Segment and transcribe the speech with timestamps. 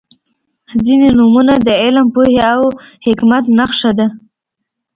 [0.83, 2.61] •ځینې نومونه د علم، پوهې او
[3.05, 4.07] حکمت نښه ده.